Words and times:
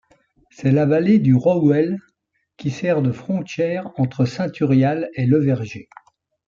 C'est 0.49 0.71
la 0.71 0.87
vallée 0.87 1.19
du 1.19 1.35
Rohuel 1.35 1.99
qui 2.57 2.71
sert 2.71 3.03
de 3.03 3.11
frontière 3.11 3.91
entre 3.97 4.25
Saint-Thurial 4.25 5.11
et 5.13 5.27
Le 5.27 5.37
Verger. 5.37 5.89